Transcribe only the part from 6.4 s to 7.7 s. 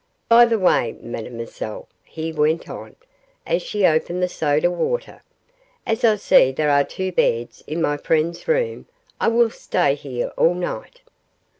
there are two beds